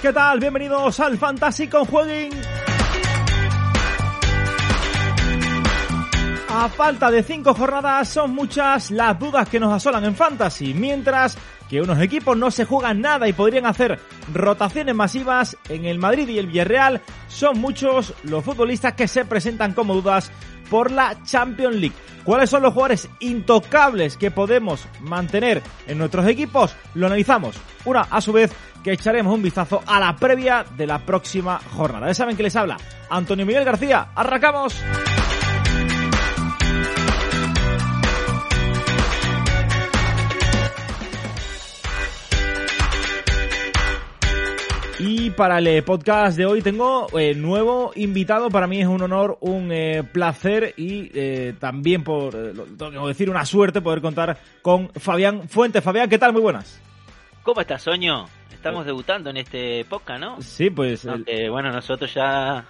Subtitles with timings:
[0.00, 0.40] ¿qué tal?
[0.40, 2.32] Bienvenidos al Fantasy con Jueguin.
[6.48, 11.36] A falta de cinco jornadas son muchas las dudas que nos asolan en Fantasy, mientras
[11.68, 14.00] que unos equipos no se juegan nada y podrían hacer
[14.32, 19.74] rotaciones masivas en el Madrid y el Villarreal, son muchos los futbolistas que se presentan
[19.74, 20.32] como dudas
[20.70, 21.96] por la Champions League.
[22.24, 26.76] ¿Cuáles son los jugadores intocables que podemos mantener en nuestros equipos?
[26.94, 28.52] Lo analizamos una a su vez
[28.82, 32.06] que echaremos un vistazo a la previa de la próxima jornada.
[32.06, 32.76] Ya saben que les habla
[33.10, 34.08] Antonio Miguel García.
[34.14, 34.80] ¡Arrancamos!
[45.30, 48.50] Y para el podcast de hoy tengo eh, nuevo invitado.
[48.50, 53.02] Para mí es un honor, un eh, placer y eh, también, por eh, lo tengo
[53.02, 55.84] que decir, una suerte poder contar con Fabián Fuentes.
[55.84, 56.32] Fabián, ¿qué tal?
[56.32, 56.80] Muy buenas.
[57.44, 58.26] ¿Cómo estás, Soño?
[58.52, 60.42] Estamos debutando en este podcast, ¿no?
[60.42, 61.04] Sí, pues.
[61.04, 62.64] el- bueno, nosotros ya,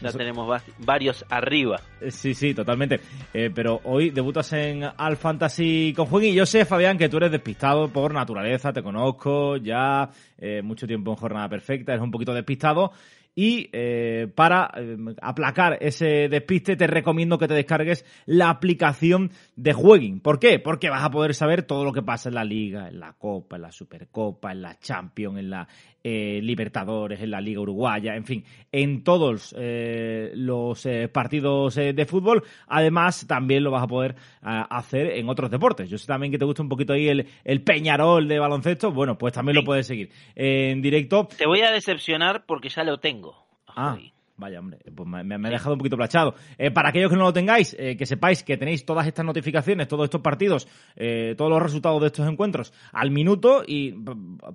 [0.00, 1.80] ya tenemos va- varios arriba.
[2.00, 3.00] eh, sí, sí, totalmente.
[3.34, 6.34] Eh, pero hoy debutas en Al Fantasy con Juegui.
[6.34, 11.10] Yo sé, Fabián, que tú eres despistado por naturaleza, te conozco ya eh, mucho tiempo
[11.10, 12.92] en jornada perfecta, eres un poquito despistado.
[13.32, 19.72] Y eh, para eh, aplacar ese despiste, te recomiendo que te descargues la aplicación de
[19.72, 20.18] Jueguin.
[20.20, 20.58] ¿Por qué?
[20.58, 23.54] Porque vas a poder saber todo lo que pasa en la Liga, en la Copa,
[23.56, 25.68] en la Supercopa, en la Champions, en la
[26.02, 31.92] eh, Libertadores, en la Liga Uruguaya, en fin, en todos eh, los eh, partidos eh,
[31.92, 32.42] de fútbol.
[32.68, 35.88] Además, también lo vas a poder ah, hacer en otros deportes.
[35.90, 38.92] Yo sé también que te gusta un poquito ahí el, el Peñarol de baloncesto.
[38.92, 41.28] Bueno, pues también lo puedes seguir en directo.
[41.36, 43.46] Te voy a decepcionar porque ya lo tengo.
[43.66, 43.98] Ah.
[44.40, 46.34] Vaya hombre, pues me, me- ha dejado un poquito plachado.
[46.58, 49.86] Eh, para aquellos que no lo tengáis, eh, que sepáis que tenéis todas estas notificaciones,
[49.86, 53.92] todos estos partidos, eh, todos los resultados de estos encuentros al minuto y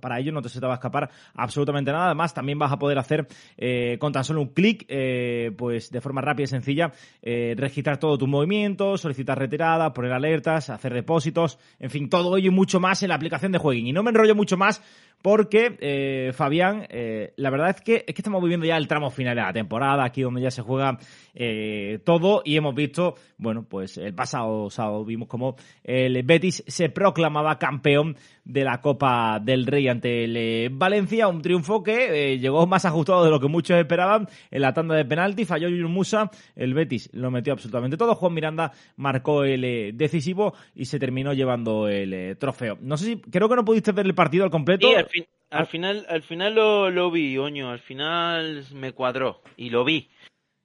[0.02, 2.08] para ello no te se te va a escapar absolutamente nada.
[2.08, 6.02] Además, también vas a poder hacer eh, con tan solo un clic, eh, pues de
[6.02, 6.92] forma rápida y sencilla,
[7.22, 12.48] eh, registrar todos tus movimientos, solicitar retiradas, poner alertas, hacer depósitos, en fin, todo ello
[12.48, 13.88] y mucho más en la aplicación de Jueguin.
[13.88, 14.82] Y no me enrollo mucho más
[15.26, 19.10] porque, eh, Fabián, eh, la verdad es que, es que estamos viviendo ya el tramo
[19.10, 21.00] final de la temporada, aquí donde ya se juega
[21.34, 26.90] eh, todo y hemos visto, bueno, pues el pasado sábado vimos como el Betis se
[26.90, 28.16] proclamaba campeón
[28.46, 32.86] de la Copa del Rey ante el eh, Valencia, un triunfo que eh, llegó más
[32.86, 36.74] ajustado de lo que muchos esperaban en la tanda de penalti, falló Yunus Musa, el
[36.74, 41.88] Betis lo metió absolutamente todo, Juan Miranda marcó el eh, decisivo y se terminó llevando
[41.88, 42.78] el trofeo.
[42.82, 44.88] No sé si, creo que no pudiste ver el partido al completo.
[45.16, 47.70] Fin- al final, al final lo, lo vi, Oño.
[47.70, 50.10] Al final me cuadró y lo vi.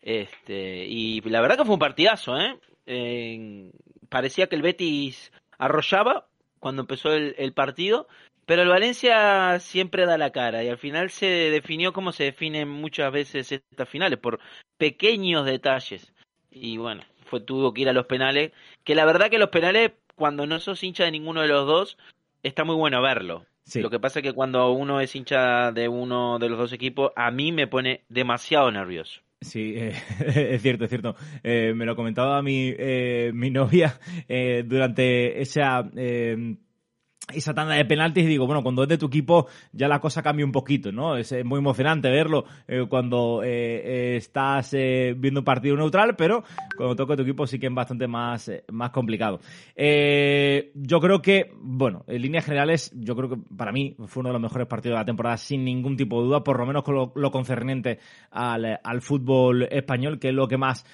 [0.02, 2.58] Este, y la verdad que fue un partidazo, ¿eh?
[2.86, 3.70] Eh,
[4.08, 6.28] parecía que el Betis arrollaba
[6.58, 8.08] cuando empezó el, el partido,
[8.46, 12.68] pero el Valencia siempre da la cara y al final se definió como se definen
[12.68, 14.40] muchas veces estas finales, por
[14.78, 16.12] pequeños detalles.
[16.50, 18.52] Y bueno, fue tuvo que ir a los penales,
[18.84, 21.98] que la verdad que los penales, cuando no sos hincha de ninguno de los dos,
[22.42, 23.46] está muy bueno verlo.
[23.64, 23.80] Sí.
[23.80, 27.12] Lo que pasa es que cuando uno es hincha de uno de los dos equipos,
[27.14, 29.20] a mí me pone demasiado nervioso.
[29.40, 29.94] Sí, eh,
[30.54, 31.16] es cierto, es cierto.
[31.42, 33.98] Eh, me lo comentaba mi, eh, mi novia
[34.28, 36.56] eh, durante esa, eh,
[37.34, 40.22] esa tanda de penaltis y digo, bueno, cuando es de tu equipo ya la cosa
[40.22, 41.16] cambia un poquito, ¿no?
[41.16, 46.42] Es, muy emocionante verlo eh, cuando eh, eh, estás viendo un partido neutral, pero
[46.76, 49.40] cuando toca tu equipo sí que es bastante más, más complicado.
[49.76, 54.34] Yo creo que, bueno, en líneas generales, yo creo que para mí fue uno de
[54.34, 57.12] los mejores partidos de la temporada sin ningún tipo de duda, por lo menos con
[57.14, 57.98] lo, concerniente
[58.30, 60.84] al, al fútbol español, que es lo que más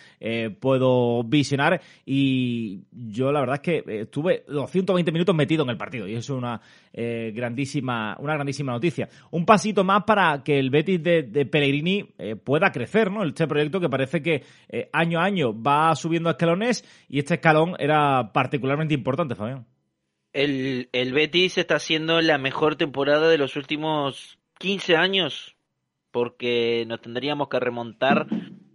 [0.60, 1.80] puedo visionar.
[2.04, 6.14] Y yo la verdad es que estuve los 120 minutos metido en el partido y
[6.14, 6.60] eso una
[6.92, 9.08] eh, grandísima, una grandísima noticia.
[9.30, 13.24] Un pasito más para que el Betis de, de Pellegrini eh, pueda crecer, ¿no?
[13.24, 17.74] Este proyecto que parece que eh, año a año va subiendo escalones y este escalón
[17.78, 19.66] era particularmente importante, Fabián.
[20.32, 25.56] El, el Betis está haciendo la mejor temporada de los últimos 15 años,
[26.10, 28.26] porque nos tendríamos que remontar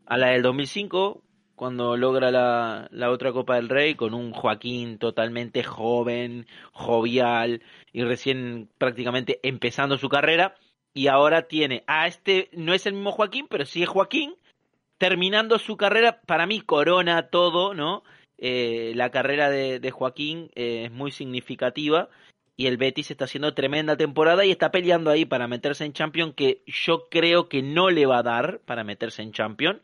[0.05, 1.23] a la del 2005,
[1.61, 7.61] cuando logra la, la otra Copa del Rey, con un Joaquín totalmente joven, jovial
[7.93, 10.55] y recién prácticamente empezando su carrera.
[10.95, 14.33] Y ahora tiene a este, no es el mismo Joaquín, pero sí es Joaquín,
[14.97, 18.01] terminando su carrera, para mí corona todo, ¿no?
[18.39, 22.09] Eh, la carrera de, Joaquín eh, es muy significativa
[22.57, 26.33] y el Betis está haciendo tremenda temporada y está peleando ahí para meterse en Champions
[26.35, 29.79] que yo creo que no le va a dar para meterse en Champions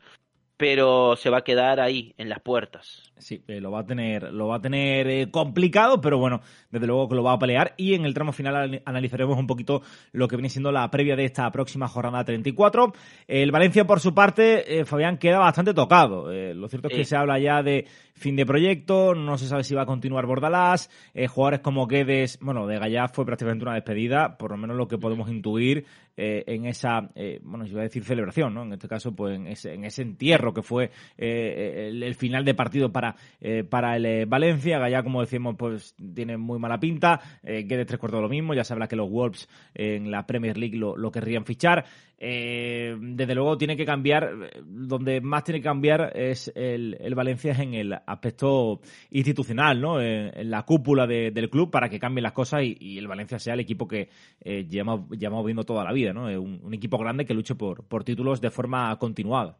[0.57, 3.06] pero se va a quedar ahí, en las puertas.
[3.19, 6.41] Sí, eh, lo va a tener, lo va a tener eh, complicado, pero bueno,
[6.71, 7.73] desde luego que lo va a pelear.
[7.77, 9.81] Y en el tramo final analizaremos un poquito
[10.11, 12.93] lo que viene siendo la previa de esta próxima jornada 34.
[13.27, 16.31] El Valencia, por su parte, eh, Fabián, queda bastante tocado.
[16.53, 19.75] lo cierto es que se habla ya de fin de proyecto, no se sabe si
[19.75, 20.89] va a continuar Bordalás.
[21.29, 24.97] jugadores como Guedes, bueno, de Gallá fue prácticamente una despedida, por lo menos lo que
[24.97, 25.85] podemos intuir
[26.15, 27.11] en esa,
[27.43, 28.63] bueno, yo iba a decir celebración, ¿no?
[28.63, 32.91] En este caso, pues en ese, en ese entierro que fue el, final de partido
[32.91, 33.06] para,
[33.39, 34.80] eh, para el eh, Valencia.
[34.80, 37.19] Gallá, como decimos, pues tiene muy mala pinta.
[37.44, 38.54] Eh, tres cuartos lo mismo.
[38.54, 41.86] Ya se habla que los Wolves en la Premier League lo, querrían fichar.
[42.19, 44.31] Eh, desde luego tiene que cambiar,
[44.65, 48.81] donde más tiene que cambiar es el, el Valencia es en el aspecto
[49.12, 50.01] institucional, ¿no?
[50.01, 53.60] En, la cúpula del club para que cambien las cosas y, el Valencia sea el
[53.60, 54.10] equipo que
[54.42, 56.25] eh, llevamos, viendo toda la vida, ¿no?
[56.25, 59.57] Un, un, equipo grande que luche por, por títulos de forma continuada.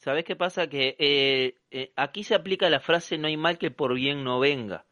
[0.00, 0.66] ¿Sabes qué pasa?
[0.68, 4.40] Que eh, eh, aquí se aplica la frase no hay mal que por bien no
[4.40, 4.86] venga.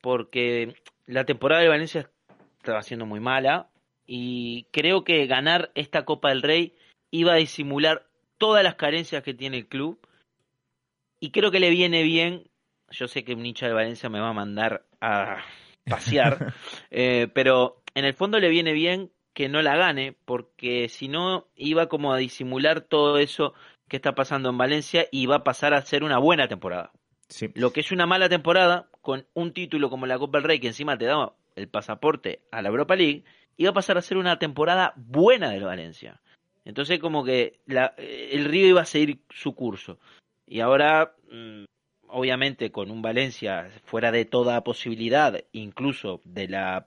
[0.00, 0.76] Porque
[1.06, 2.10] la temporada de Valencia
[2.58, 3.70] estaba siendo muy mala
[4.06, 6.74] y creo que ganar esta Copa del Rey
[7.10, 8.06] iba a disimular
[8.38, 9.98] todas las carencias que tiene el club.
[11.18, 12.48] Y creo que le viene bien.
[12.90, 15.38] Yo sé que un hincha de Valencia me va a mandar a
[15.86, 16.54] pasear,
[16.90, 21.48] eh, pero en el fondo le viene bien que no la gane, porque si no
[21.56, 23.54] iba como a disimular todo eso
[23.88, 26.92] que está pasando en Valencia y va a pasar a ser una buena temporada.
[27.54, 30.68] Lo que es una mala temporada, con un título como la Copa del Rey, que
[30.68, 33.24] encima te da el pasaporte a la Europa League,
[33.56, 36.20] iba a pasar a ser una temporada buena del Valencia.
[36.64, 39.98] Entonces como que la, el río iba a seguir su curso.
[40.46, 41.64] Y ahora, mm,
[42.08, 46.86] obviamente, con un Valencia fuera de toda posibilidad, incluso de la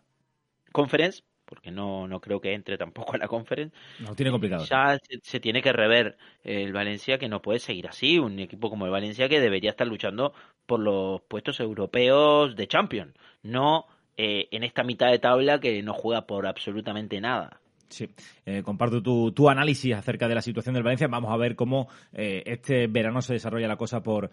[0.72, 3.78] conference, porque no, no creo que entre tampoco a la conferencia.
[4.00, 4.66] No tiene complicado.
[4.66, 8.20] Ya se, tiene que rever el Valencia, que no puede seguir así.
[8.20, 10.34] Un equipo como el Valencia que debería estar luchando
[10.66, 13.14] por los puestos europeos de Champions,
[13.44, 13.86] no
[14.18, 17.60] eh, en esta mitad de tabla que no juega por absolutamente nada.
[17.88, 18.10] Sí,
[18.46, 21.08] eh, comparto tu, tu, análisis acerca de la situación del Valencia.
[21.08, 24.32] Vamos a ver cómo eh, este verano se desarrolla la cosa por,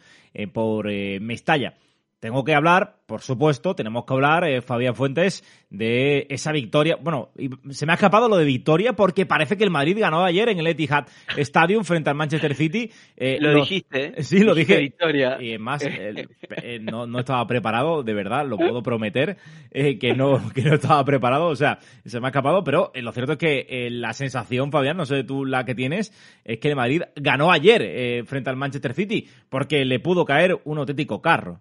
[0.53, 0.87] por
[1.21, 1.75] Mestalla.
[2.23, 6.97] Tengo que hablar, por supuesto, tenemos que hablar, eh, Fabián Fuentes, de esa victoria.
[7.03, 7.31] Bueno,
[7.71, 10.61] se me ha escapado lo de victoria porque parece que el Madrid ganó ayer en
[10.61, 12.93] el Etihad Stadium frente al Manchester City.
[13.17, 14.23] Eh, lo, dijiste, ¿eh?
[14.23, 14.79] Sí, lo dije.
[14.79, 15.43] Victoria.
[15.43, 15.85] Y más,
[16.83, 19.37] no, no, estaba preparado, de verdad, lo puedo prometer,
[19.73, 21.47] que, no, que no estaba preparado.
[21.47, 25.07] O sea, se me ha escapado, pero lo cierto es que la sensación, Fabián, no
[25.07, 26.13] sé tú la que tienes,
[26.45, 30.79] es que el Madrid ganó ayer frente al Manchester City porque le pudo caer un
[30.79, 31.61] auténtico carro.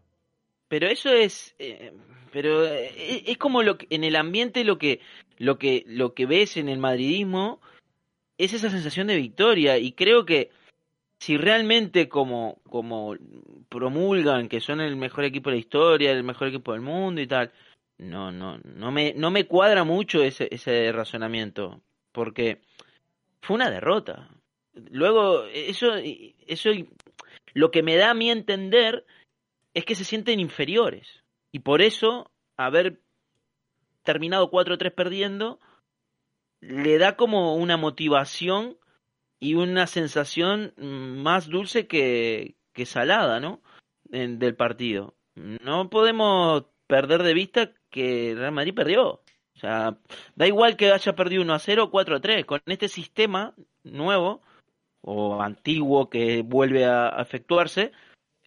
[0.72, 1.92] Pero eso es, eh,
[2.32, 5.02] pero eh, es como lo que, en el ambiente lo que,
[5.38, 7.60] lo que, lo que ves en el madridismo
[8.38, 10.50] es esa sensación de victoria y creo que
[11.20, 13.18] si realmente como, como
[13.68, 17.28] promulgan que son el mejor equipo de la historia, el mejor equipo del mundo y
[17.28, 17.52] tal,
[17.98, 21.82] no, no, no me, no me cuadra mucho ese, ese razonamiento,
[22.14, 22.62] porque
[23.42, 24.30] fue una derrota.
[24.90, 25.96] Luego, eso,
[26.48, 26.70] eso,
[27.54, 29.06] lo que me da a mí entender
[29.74, 31.24] es que se sienten inferiores.
[31.52, 33.02] Y por eso, haber
[34.04, 35.60] terminado 4-3 perdiendo,
[36.62, 38.78] le da como una motivación
[39.40, 43.62] y una sensación más dulce que, salada, ¿no?
[44.06, 45.16] del partido.
[45.36, 49.22] No podemos perder de vista que Real Madrid perdió.
[49.56, 49.98] O sea,
[50.36, 52.46] da igual que haya perdido 1 a 0 o 4 a 3.
[52.46, 54.42] Con este sistema nuevo
[55.02, 57.92] o antiguo que vuelve a efectuarse,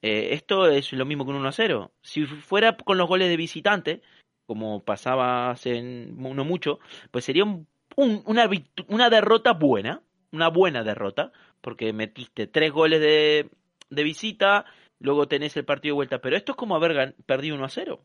[0.05, 1.91] eh, esto es lo mismo que un 1 a 0.
[2.03, 4.03] Si fuera con los goles de visitante,
[4.47, 6.79] como pasaba hace no mucho,
[7.11, 11.33] pues sería un, una, derrota buena, una buena derrota,
[11.63, 13.49] porque metiste tres goles de,
[13.89, 14.67] de visita,
[14.99, 18.05] luego tenés el partido de vuelta, pero esto es como haber perdido 1 a 0.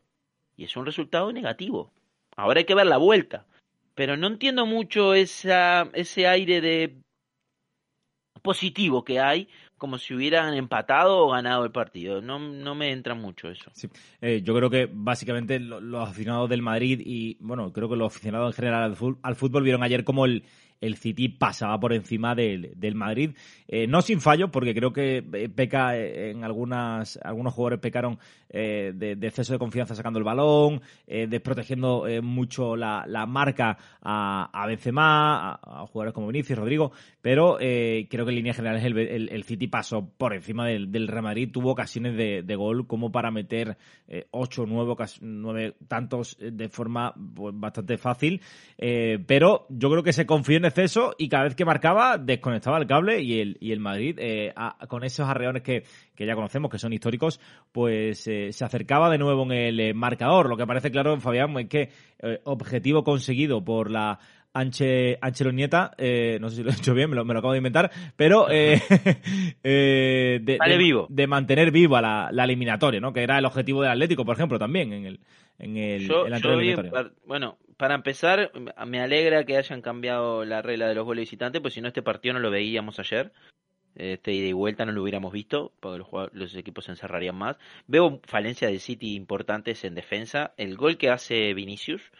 [0.56, 1.92] Y es un resultado negativo.
[2.34, 3.46] Ahora hay que ver la vuelta.
[3.94, 6.96] Pero no entiendo mucho ese aire de
[8.40, 12.20] positivo que hay como si hubieran empatado o ganado el partido.
[12.20, 13.72] No, no me entra mucho eso.
[14.20, 18.52] Eh, yo creo que básicamente los aficionados del Madrid y, bueno, creo que los aficionados
[18.52, 20.44] en general al fútbol vieron ayer como el,
[20.80, 23.30] el City pasaba por encima del, del Madrid.
[23.68, 28.18] Eh, no sin fallo, porque creo que eh, peca eh, en algunas, algunos jugadores pecaron
[28.52, 35.52] de, exceso de confianza sacando el balón, desprotegiendo mucho la, la, marca a, a Benzema,
[35.52, 36.90] a, jugadores como Vinicius, Rodrigo,
[37.22, 41.22] pero creo que en línea general el, el, City pasó por encima del, del Real
[41.22, 43.76] Madrid, tuvo ocasiones de, de gol como para meter
[44.32, 48.40] ocho, nueve, nueve tantos de forma pues, bastante fácil,
[48.76, 50.64] pero yo creo que se confió en
[51.18, 54.86] y cada vez que marcaba desconectaba el cable y el, y el Madrid, eh, a,
[54.86, 55.84] con esos arreones que,
[56.14, 57.40] que ya conocemos, que son históricos,
[57.72, 60.48] pues eh, se acercaba de nuevo en el eh, marcador.
[60.48, 64.18] Lo que parece claro, Fabián, es que eh, objetivo conseguido por la
[64.52, 67.52] Anche, Ancelonieta, eh, no sé si lo he hecho bien, me lo, me lo acabo
[67.52, 68.80] de inventar, pero eh,
[69.62, 71.06] eh, de, Vale de- vivo.
[71.08, 73.12] de mantener viva la, la eliminatoria, ¿no?
[73.12, 75.20] Que era el objetivo del Atlético, por ejemplo, también en el,
[75.58, 76.40] en el, Yo, en la
[77.26, 78.52] bueno, para empezar,
[78.86, 82.02] me alegra que hayan cambiado la regla de los goles visitantes, pues si no este
[82.02, 83.32] partido no lo veíamos ayer.
[83.94, 87.56] Este ida y vuelta no lo hubiéramos visto, porque los, los equipos se encerrarían más.
[87.86, 90.52] Veo falencias del City importantes en defensa.
[90.58, 92.12] El gol que hace Vinicius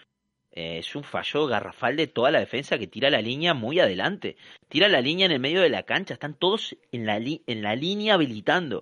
[0.50, 4.38] eh, es un fallo garrafal de toda la defensa que tira la línea muy adelante.
[4.70, 7.76] Tira la línea en el medio de la cancha, están todos en la, en la
[7.76, 8.78] línea habilitando.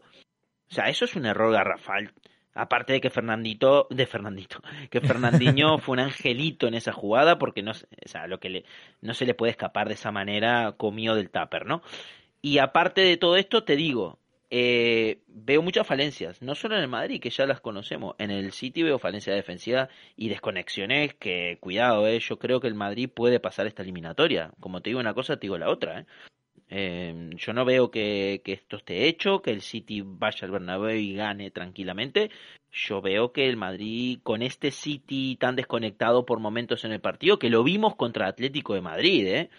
[0.71, 2.13] O sea, eso es un error garrafal.
[2.59, 4.61] Aparte de que Fernandito, de Fernandito,
[4.91, 8.51] que Fernandinho fue un angelito en esa jugada porque no, se- o sea, lo que
[8.51, 8.65] le,
[9.01, 11.83] no se le puede escapar de esa manera comido del tupper, ¿no?
[12.43, 14.19] Y aparte de todo esto, te digo,
[14.51, 18.53] eh, veo muchas falencias, no solo en el Madrid, que ya las conocemos, en el
[18.53, 23.41] City veo falencias defensivas y desconexiones que, cuidado, eh, yo creo que el Madrid puede
[23.41, 24.53] pasar esta eliminatoria.
[24.61, 26.07] Como te digo una cosa, te digo la otra, eh.
[26.71, 30.97] Eh, yo no veo que, que esto esté hecho, que el City vaya al Bernabéu
[30.97, 32.31] y gane tranquilamente.
[32.71, 37.39] Yo veo que el Madrid, con este City tan desconectado por momentos en el partido,
[37.39, 39.51] que lo vimos contra Atlético de Madrid, ¿eh?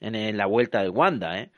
[0.00, 1.50] en, en la vuelta del Wanda, ¿eh?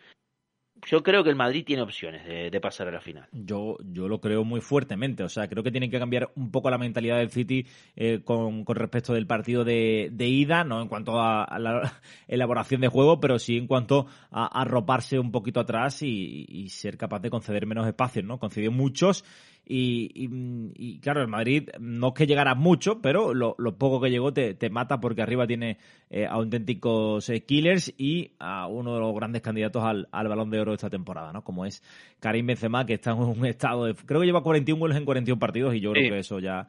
[0.86, 3.28] Yo creo que el Madrid tiene opciones de, pasar a la final.
[3.32, 5.22] Yo, yo lo creo muy fuertemente.
[5.22, 8.64] O sea, creo que tienen que cambiar un poco la mentalidad del City eh, con,
[8.66, 13.38] respecto del partido de, de ida, no en cuanto a, la elaboración de juego, pero
[13.38, 17.66] sí en cuanto a a arroparse un poquito atrás y, y ser capaz de conceder
[17.66, 18.38] menos espacios, ¿no?
[18.38, 19.24] Concedió muchos
[19.70, 20.30] y, y,
[20.76, 24.32] y, claro, el Madrid no es que llegara mucho, pero lo, lo poco que llegó
[24.32, 25.76] te, te mata porque arriba tiene
[26.08, 30.60] eh, auténticos eh, killers y a uno de los grandes candidatos al, al balón de
[30.60, 31.44] oro de esta temporada, ¿no?
[31.44, 31.82] Como es
[32.18, 33.94] Karim Benzema, que está en un estado de...
[33.94, 36.00] Creo que lleva 41 goles en 41 partidos y yo Sí.
[36.00, 36.66] creo que eso ya...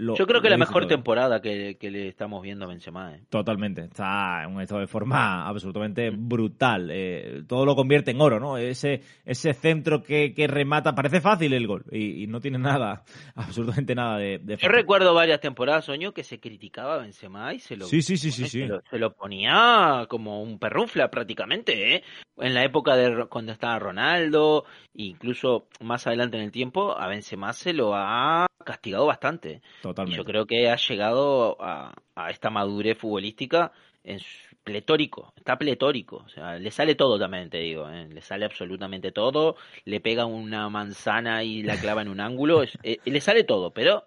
[0.00, 0.88] Lo, Yo creo que la mejor todo.
[0.88, 3.14] temporada que, que le estamos viendo a Benzema.
[3.14, 3.20] ¿eh?
[3.28, 6.88] Totalmente, está en un estado de forma absolutamente brutal.
[6.90, 8.56] Eh, todo lo convierte en oro, ¿no?
[8.56, 13.04] Ese, ese centro que, que remata, parece fácil el gol y, y no tiene nada,
[13.34, 17.58] absolutamente nada de, de Yo recuerdo varias temporadas, Soño, que se criticaba a Benzema y
[17.60, 18.60] se lo, Sí, sí, sí, sí, sí.
[18.60, 22.02] se lo, se lo ponía como un perrunfla prácticamente, ¿eh?
[22.38, 24.64] En la época de cuando estaba Ronaldo,
[24.94, 29.60] incluso más adelante en el tiempo, a Benzema se lo ha castigado bastante.
[29.82, 30.16] Y Totalmente.
[30.16, 33.72] yo creo que ha llegado a, a esta madurez futbolística
[34.04, 34.18] en
[34.64, 38.06] pletórico, está pletórico, o sea, le sale todo también, te digo, ¿eh?
[38.08, 42.78] le sale absolutamente todo, le pega una manzana y la clava en un ángulo, es-
[42.82, 44.04] eh, le sale todo, pero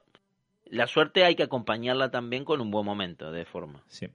[0.66, 3.84] la suerte hay que acompañarla también con un buen momento de forma.
[3.88, 4.08] Sí.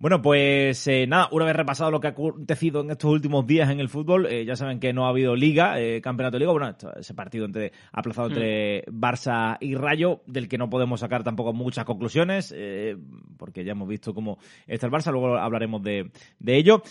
[0.00, 3.68] Bueno, pues eh, nada, una vez repasado lo que ha acontecido en estos últimos días
[3.68, 6.52] en el fútbol, eh, ya saben que no ha habido liga, eh, campeonato de liga,
[6.52, 11.22] bueno, esto- ese partido entre, aplazado entre Barça y Rayo, del que no podemos sacar
[11.22, 12.96] tampoco muchas conclusiones, eh,
[13.36, 16.82] porque ya hemos visto cómo está el Barça, luego hablaremos de, de ello.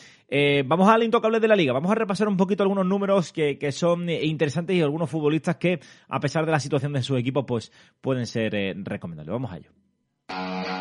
[0.67, 3.71] Vamos al intocable de la liga, vamos a repasar un poquito algunos números que, que
[3.71, 7.71] son interesantes y algunos futbolistas que, a pesar de la situación de sus equipos, pues
[8.01, 9.33] pueden ser recomendables.
[9.33, 10.78] Vamos a ello.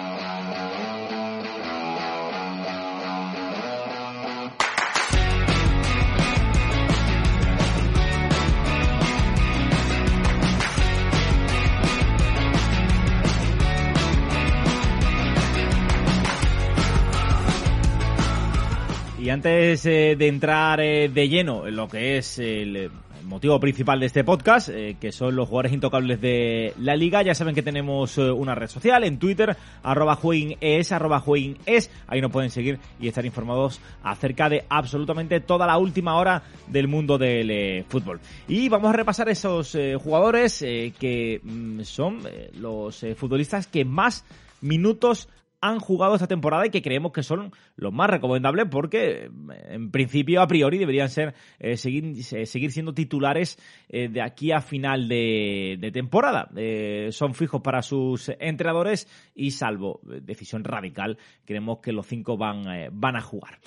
[19.39, 22.91] Antes eh, de entrar eh, de lleno en lo que es el, eh,
[23.23, 27.55] motivo principal de este podcast, que son los jugadores intocables de la liga, ya saben
[27.55, 32.79] que tenemos una red social en Twitter, arroba jueguines, arroba jueguines, ahí nos pueden seguir
[32.99, 38.19] y estar informados acerca de absolutamente toda la última hora del mundo del fútbol.
[38.47, 42.21] Y vamos a repasar esos jugadores que mm, son
[42.55, 44.25] los futbolistas que más
[44.63, 45.29] minutos
[45.61, 49.31] han jugado esta temporada y que creemos que son los más recomendables porque eh,
[49.71, 54.53] en principio a priori deberían ser eh, seguir, eh, seguir siendo titulares eh, de aquí
[54.53, 56.49] a final de, de temporada.
[56.57, 62.37] Eh, son fijos para sus entrenadores y salvo eh, decisión radical creemos que los cinco
[62.37, 63.59] van, van a jugar.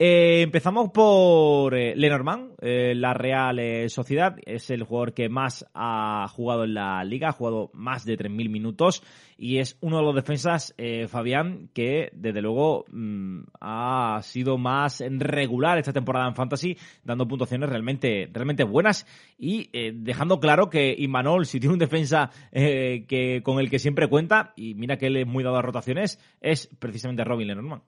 [0.00, 4.36] Eh, empezamos por eh, Lenormand, eh, la Real eh, Sociedad.
[4.46, 8.48] Es el jugador que más ha jugado en la liga, ha jugado más de 3.000
[8.48, 9.02] minutos
[9.36, 10.74] y es uno de los defensas,
[11.08, 17.68] Fabián, que desde luego mm, ha sido más regular esta temporada en Fantasy, dando puntuaciones
[17.68, 23.70] realmente, realmente buenas y dejando claro que Imanol, si tiene un defensa que, con el
[23.70, 27.46] que siempre cuenta, y mira que él es muy dado a rotaciones, es precisamente Robin
[27.46, 27.82] Lenormand.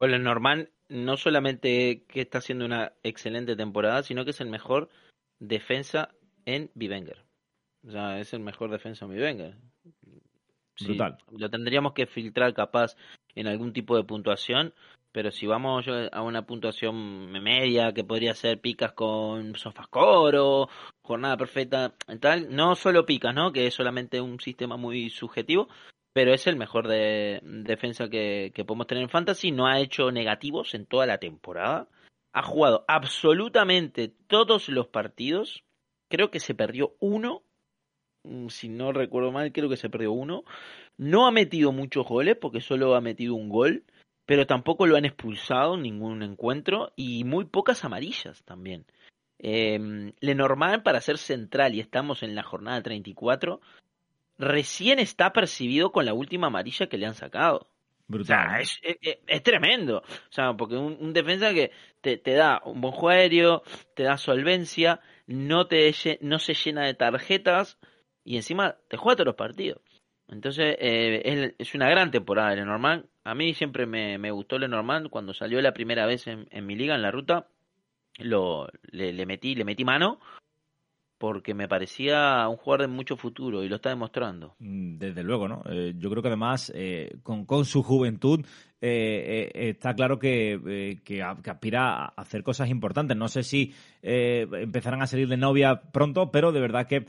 [0.00, 4.88] Pues Lenormand no solamente que está haciendo una excelente temporada, sino que es el mejor
[5.38, 6.08] defensa
[6.46, 7.22] en Bivenger.
[7.86, 9.56] O sea, es el mejor defensa en Bivenger.
[10.76, 11.18] Sí, Brutal.
[11.36, 12.96] lo tendríamos que filtrar capaz
[13.34, 14.72] en algún tipo de puntuación,
[15.12, 20.70] pero si vamos a una puntuación media, que podría ser picas con Sofascore o
[21.02, 23.52] jornada perfecta, tal, no solo picas, ¿no?
[23.52, 25.68] Que es solamente un sistema muy subjetivo,
[26.12, 29.52] pero es el mejor de, defensa que, que, podemos tener en Fantasy.
[29.52, 31.88] No ha hecho negativos en toda la temporada.
[32.32, 35.64] Ha jugado absolutamente todos los partidos.
[36.08, 37.42] Creo que se perdió uno.
[38.24, 40.44] Mm, si no recuerdo mal, creo que se perdió uno.
[40.96, 43.84] No ha metido muchos goles porque solo ha metido un gol.
[44.26, 46.92] Pero tampoco lo han expulsado en ningún encuentro.
[46.96, 48.84] Y muy pocas amarillas también.
[49.38, 53.60] Eh, Lenormand para ser central y estamos en la jornada 34
[54.40, 57.68] recién está percibido con la última amarilla que le han sacado.
[58.08, 58.38] Brutal.
[58.38, 59.98] O sea, es, es, es, tremendo.
[59.98, 61.70] O sea, porque un, un defensa que
[62.00, 63.62] te, te, da un buen juego aéreo,
[63.94, 67.78] te da solvencia, no, te, no se llena de tarjetas
[68.24, 69.80] y encima te juega todos los partidos.
[70.28, 73.06] Entonces, eh, es, es, una gran temporada de Lenormand.
[73.22, 75.10] A mí siempre me, me gustó Lenormand.
[75.10, 77.46] Cuando salió la primera vez en, en mi liga, en la ruta,
[78.18, 80.18] lo, le, le, metí, le metí mano
[81.20, 84.54] porque me parecía un jugador de mucho futuro y lo está demostrando.
[84.58, 85.62] Desde luego, ¿no?
[85.66, 88.40] Eh, yo creo que además, eh, con, con, su juventud,
[88.82, 93.16] eh, eh, está claro que, eh, que, aspira a hacer cosas importantes.
[93.16, 97.04] No sé si empezarán a salir de novia pronto, pero de verdad que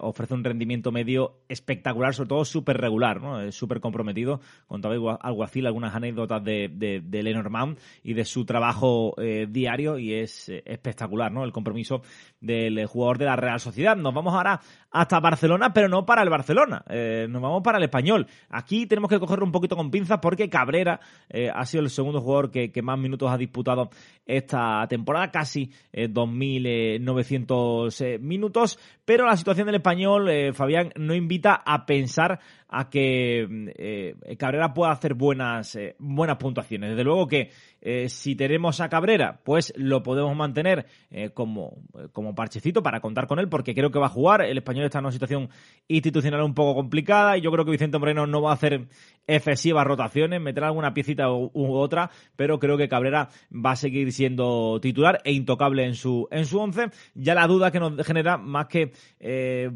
[0.00, 3.40] ofrece un rendimiento medio espectacular, sobre todo súper regular, ¿no?
[3.40, 4.40] Es súper comprometido.
[4.66, 9.14] Contaba Alguacil algunas anécdotas de, de, de Lenormand y de su trabajo
[9.48, 11.44] diario y es espectacular, ¿no?
[11.44, 12.02] El compromiso
[12.38, 13.96] del jugador de la Real Sociedad.
[13.96, 16.84] Nos vamos ahora hasta Barcelona, pero no para el Barcelona.
[17.28, 18.26] nos vamos para el español.
[18.50, 20.89] Aquí tenemos que cogerlo un poquito con pinzas porque Cabrera
[21.28, 23.90] eh, ha sido el segundo jugador que, más minutos ha disputado
[24.26, 31.14] esta temporada, casi eh, 2.900 eh, minutos, pero la situación del español, eh, Fabián, no
[31.14, 32.40] invita a pensar
[32.72, 36.90] a que eh, Cabrera pueda hacer buenas, eh, buenas puntuaciones.
[36.90, 40.86] Desde luego que eh, si tenemos a Cabrera, pues lo podemos mantener
[41.34, 44.42] como, como parchecito para contar con él, porque creo que va a jugar.
[44.42, 45.48] El español está en una situación
[45.88, 48.86] institucional un poco complicada y yo creo que Vicente Moreno no va a hacer
[49.26, 54.12] excesivas rotaciones, meterá alguna piecita u, u otra, pero creo que Cabrera va a seguir
[54.12, 56.90] siendo titular e intocable en su, en su once.
[57.14, 58.92] Ya la duda que nos genera, más que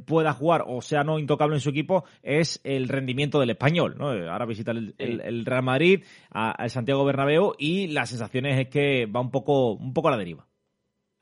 [0.07, 3.97] pueda jugar o sea no intocable en su equipo, es el rendimiento del español.
[3.99, 4.09] ¿no?
[4.09, 9.07] Ahora visita el, el, el Real Madrid, al Santiago Bernabéu y las sensaciones es que
[9.07, 10.47] va un poco, un poco a la deriva.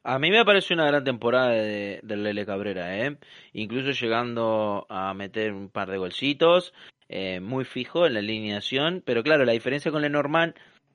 [0.05, 3.19] A mí me parece una gran temporada de, de Lele Cabrera, ¿eh?
[3.53, 6.75] incluso llegando a meter un par de golcitos,
[7.09, 10.55] eh, muy fijo en la alineación, pero claro, la diferencia con Lenormand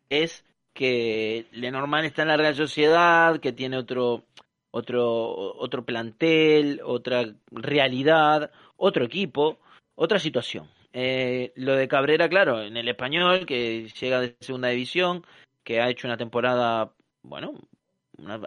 [0.10, 4.26] es que Lenormand está en la Real Sociedad, que tiene otro,
[4.72, 9.58] otro, otro plantel, otra realidad, otro equipo,
[9.98, 10.70] otra situación.
[10.94, 15.26] Eh, lo de Cabrera, claro, en el español, que llega de segunda división,
[15.64, 17.54] que ha hecho una temporada, bueno,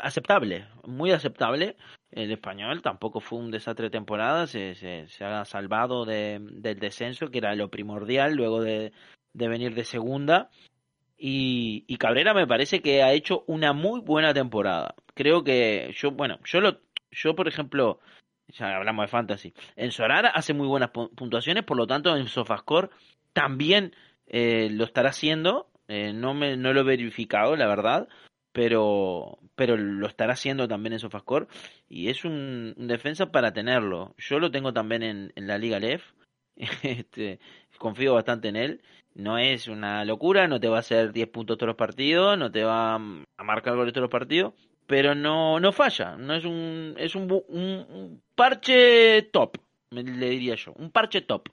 [0.01, 1.77] aceptable, muy aceptable.
[2.13, 6.79] El español tampoco fue un desastre de temporada, se, se, se ha salvado de, del
[6.79, 8.93] descenso, que era lo primordial luego de,
[9.33, 10.51] de venir de segunda.
[11.19, 14.95] Y, y, Cabrera me parece que ha hecho una muy buena temporada.
[15.15, 16.79] Creo que yo, bueno, yo lo,
[17.11, 18.01] yo por ejemplo,
[18.53, 22.91] ya hablamos de fantasy, en Sorara hace muy buenas puntuaciones, por lo tanto en Sofascore
[23.33, 23.95] también
[24.27, 25.69] eh, lo estará haciendo.
[25.89, 28.09] Eh, no me, no lo he verificado, la verdad,
[28.53, 31.49] pero, pero lo estará haciendo también en Sofascore
[31.89, 34.15] y es un, defensa para tenerlo.
[34.17, 36.13] Yo lo tengo también en, en la Liga LEF,
[36.83, 37.41] este,
[37.79, 38.83] confío bastante en él.
[39.15, 42.53] No es una locura, no te va a hacer 10 puntos todos los partidos, no
[42.53, 44.55] te va a marcar goles todos los partidos,
[44.91, 46.17] pero no, no falla.
[46.17, 49.57] No es un, es un, un, parche top,
[49.93, 51.49] le diría yo, un parche top.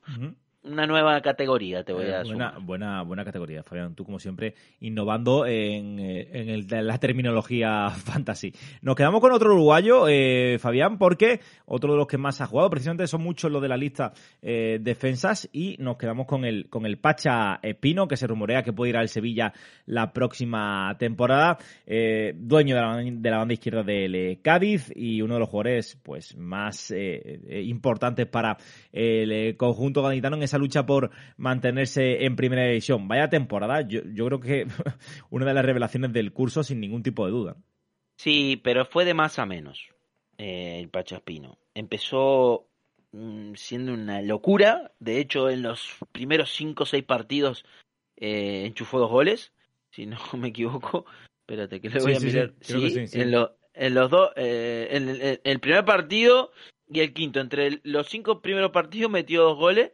[0.69, 2.65] Una nueva categoría, te voy Eh, a buena, sumar.
[2.65, 3.95] buena, buena categoría, Fabián.
[3.95, 7.89] Tú, como siempre, innovando en, eh, en el- en la terminología
[8.25, 8.53] fantasy.
[8.81, 12.69] Nos quedamos con otro uruguayo, eh, Fabián, porque otro de los que más ha jugado,
[12.69, 16.85] precisamente son muchos los de la lista eh, defensas, y nos quedamos con el, con
[16.85, 19.53] el Pacha Espino, que se rumorea que puede ir al Sevilla
[19.85, 21.57] la próxima temporada.
[21.85, 25.97] Eh, dueño de la, de la banda izquierda del Cádiz y uno de los jugadores
[26.03, 26.93] pues más
[27.49, 28.57] importantes para
[28.91, 33.07] el conjunto gaditano en esa lucha por mantenerse en primera división.
[33.07, 34.67] Vaya temporada, yo, yo creo que
[35.29, 37.55] una de las revelaciones del curso sin ningún tipo de duda.
[38.17, 39.87] Sí, pero fue de más a menos
[40.37, 41.57] eh, el Pachaspino.
[41.75, 42.67] Empezó
[43.11, 44.91] mm, siendo una locura.
[44.99, 47.63] De hecho, en los primeros cinco o seis partidos
[48.15, 49.51] eh, enchufó dos goles,
[49.91, 51.05] si no me equivoco.
[51.41, 52.53] Espérate, que le voy Sí, a sí, mirar.
[52.61, 53.21] sí, que.
[53.21, 56.51] En, lo- en los dos, eh, en el, en el primer partido
[56.89, 57.39] y el quinto.
[57.39, 59.91] Entre los cinco primeros partidos metió dos goles.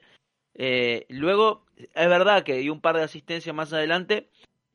[0.56, 4.30] Eh, luego, es verdad que dio un par de asistencias más adelante,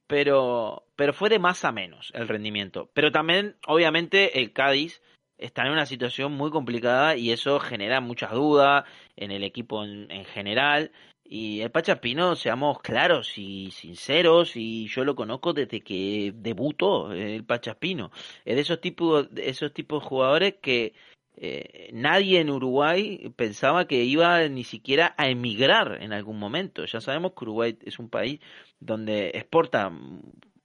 [0.06, 2.90] pero, pero fue de más a menos el rendimiento.
[2.94, 5.02] Pero también, obviamente, el Cádiz
[5.36, 8.84] está en una situación muy complicada y eso genera muchas dudas
[9.16, 10.90] en el equipo en, en general.
[11.30, 17.44] Y el Pachapino, seamos claros y sinceros, y yo lo conozco desde que debutó el
[17.44, 18.10] Pachaspino.
[18.46, 20.94] Es de esos tipos, de esos tipos de jugadores que
[21.40, 26.84] eh, nadie en Uruguay pensaba que iba ni siquiera a emigrar en algún momento.
[26.84, 28.40] Ya sabemos que Uruguay es un país
[28.80, 29.90] donde exporta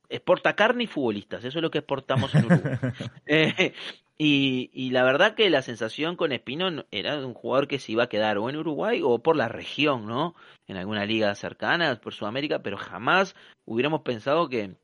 [0.10, 2.74] exporta carne y futbolistas, eso es lo que exportamos en Uruguay.
[3.26, 3.74] Eh,
[4.18, 7.80] y, y la verdad que la sensación con Espino no- era de un jugador que
[7.80, 10.36] se iba a quedar o en Uruguay o por la región, ¿no?
[10.68, 14.76] En alguna liga cercana, por Sudamérica, pero jamás hubiéramos pensado que,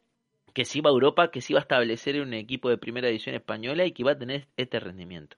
[0.54, 3.08] que se iba a Europa, que se iba a establecer en un equipo de primera
[3.08, 5.38] división española y que iba a tener este rendimiento.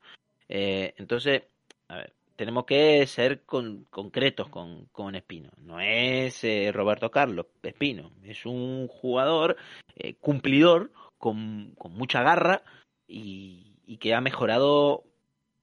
[0.54, 1.44] Eh, entonces,
[1.88, 5.50] a ver, tenemos que ser con- concretos con, con Espino.
[5.60, 9.56] No es eh, Roberto Carlos Espino, es un jugador
[9.96, 12.64] eh, cumplidor, con, con mucha garra
[13.08, 15.04] y, y que ha mejorado.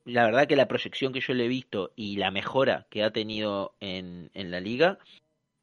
[0.04, 3.10] La verdad que la proyección que yo le he visto y la mejora que ha
[3.12, 4.98] tenido en, en la liga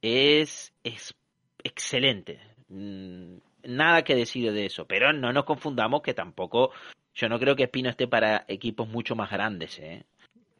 [0.03, 1.15] es, es
[1.63, 2.39] excelente.
[2.67, 6.69] Mm, Nada que decir de eso, pero no nos confundamos que tampoco
[7.15, 10.05] yo no creo que Espino esté para equipos mucho más grandes, ¿eh?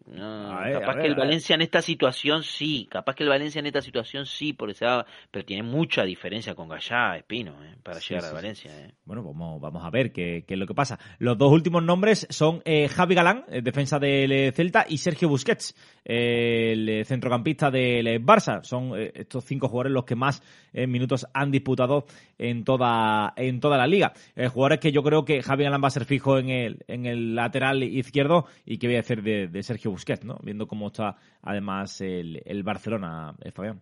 [0.07, 1.15] No, A ver, a capaz ver, que el.
[1.15, 4.85] Valencia en esta situación sí, capaz que el Valencia en esta situación sí, porque se
[4.85, 7.75] va- pero tiene mucha diferencia con Gallá, Espino, ¿eh?
[7.81, 8.33] para Sí, llegar sí, a.
[8.33, 8.71] Valencia.
[8.85, 8.91] ¿eh?
[9.05, 10.99] Bueno, vamos, vamos a ver qué, qué es lo que pasa.
[11.17, 15.27] Los dos últimos nombres son eh, Javi Galán, eh, defensa del eh, Celta, y Sergio
[15.27, 18.61] Busquets, eh, el centrocampista del Barça.
[18.63, 22.05] Son estos cinco jugadores los que más minutos han disputado
[22.37, 24.11] en toda, en toda la liga.
[24.51, 27.33] Jugadores que yo creo que Javi Galán va a ser fijo en el, en el
[27.33, 30.37] lateral izquierdo y que voy a hacer de, de Sergio Busquets, ¿no?
[30.43, 33.81] Viendo cómo está además el, el Barcelona, eh, Fabián.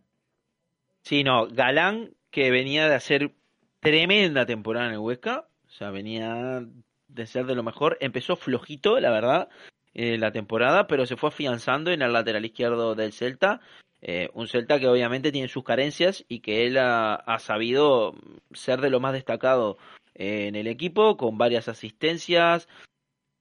[1.02, 3.32] Sí, no, Galán, que venía de hacer
[3.80, 6.64] tremenda temporada en el Huesca, o sea, venía
[7.08, 9.50] de ser de lo mejor, empezó flojito, la verdad,
[9.94, 13.60] eh, la temporada, pero se fue afianzando en el lateral izquierdo del Celta,
[14.02, 18.16] eh, un Celta que obviamente tiene sus carencias y que él ha, sabido
[18.52, 19.78] ser de lo más destacado
[20.16, 22.68] en el equipo, con varias asistencias.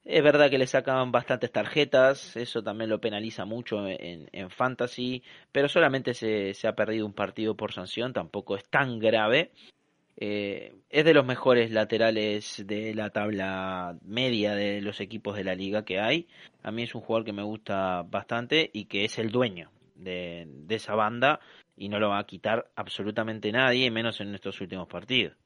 [0.04, 5.22] Es verdad que le sacan bastantes tarjetas, eso también lo penaliza mucho en, en Fantasy,
[5.52, 9.52] pero solamente se, se ha perdido un partido por sanción, tampoco es tan grave.
[10.16, 15.54] Eh, es de los mejores laterales de la tabla media de los equipos de la
[15.54, 16.26] liga que hay.
[16.62, 20.46] A mí es un jugador que me gusta bastante y que es el dueño de,
[20.48, 21.40] de esa banda
[21.76, 25.36] y no lo va a quitar absolutamente nadie, menos en estos últimos partidos.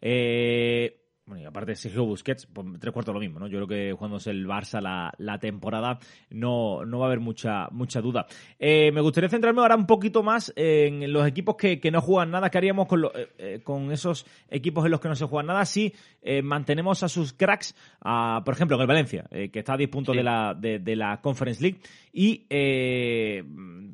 [0.00, 3.48] Eh, bueno, y aparte Sergio Busquets, pues, tres cuartos lo mismo, ¿no?
[3.48, 5.98] Yo creo que jugándose el Barça la, la temporada
[6.30, 8.26] no, no va a haber mucha, mucha duda.
[8.60, 12.30] Eh, me gustaría centrarme ahora un poquito más en los equipos que, que no juegan
[12.30, 12.48] nada.
[12.48, 15.48] ¿Qué haríamos con, lo- eh, eh, con esos equipos en los que no se juega
[15.48, 19.74] nada si eh, mantenemos a sus cracks, a, por ejemplo, en el Valencia, que está
[19.74, 20.18] a 10 puntos Sí.
[20.18, 21.80] de, la, de, de la Conference League
[22.12, 22.46] y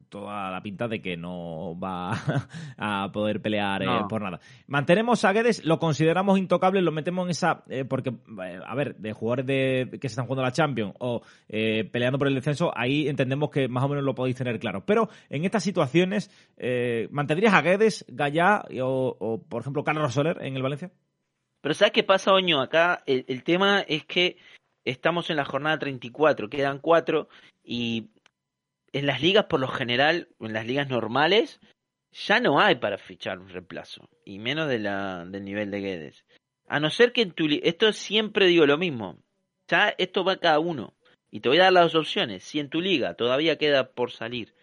[0.08, 2.12] toda la pinta de que no va
[2.76, 4.06] a poder pelear No.
[4.08, 4.40] por nada.
[4.66, 7.64] Mantenemos a Guedes, lo consideramos intocable, lo metemos esa.
[7.68, 11.22] eh, porque, eh, a ver, de jugadores de, que se están jugando la Champions o
[11.48, 14.84] eh, peleando por el descenso, ahí entendemos que más o menos lo podéis tener claro.
[14.86, 20.56] Pero en estas situaciones, eh, ¿mantendrías a Guedes, Gallá o, por ejemplo, Carlos Soler en
[20.56, 20.90] el Valencia?
[21.60, 22.60] Pero ¿sabes qué pasa, Oño?
[22.60, 24.36] Acá el, tema es que
[24.84, 27.28] estamos en la jornada 34, quedan cuatro
[27.62, 28.10] y
[28.92, 31.60] en las ligas por lo general, en las ligas normales,
[32.12, 36.24] ya no hay para fichar un reemplazo, y menos del nivel de Guedes.
[36.72, 39.18] A no ser que en tu esto siempre digo lo mismo,
[39.68, 40.94] ya esto va cada uno,
[41.30, 42.44] y te voy a dar las dos opciones.
[42.44, 44.54] Si en tu liga todavía queda por salir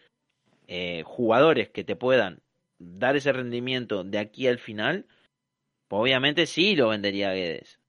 [0.68, 2.42] eh, jugadores que te puedan
[2.80, 5.06] dar ese rendimiento de aquí al final,
[5.88, 7.80] pues obviamente sí lo vendería Guedes.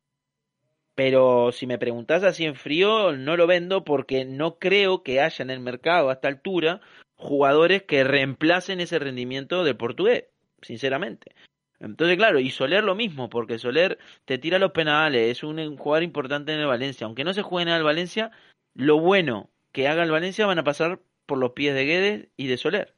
[0.94, 5.42] Pero si me preguntas así en frío, no lo vendo porque no creo que haya
[5.42, 6.83] en el mercado a esta altura
[7.16, 10.24] jugadores que reemplacen ese rendimiento del portugués,
[10.61, 11.33] sinceramente.
[11.80, 16.02] Entonces, claro, y Soler lo mismo, porque Soler te tira los penales, es un jugador
[16.02, 17.06] importante en el Valencia.
[17.06, 18.30] Aunque no se juegue en el Valencia,
[18.74, 22.48] lo bueno que haga el Valencia van a pasar por los pies de Guedes y
[22.48, 22.94] de Soler.